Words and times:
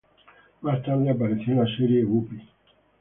Más 0.61 0.81
tarde 0.81 1.11
apareció 1.11 1.53
en 1.53 1.59
la 1.59 1.77
serie 1.77 2.03
"Whoopi". 2.03 2.41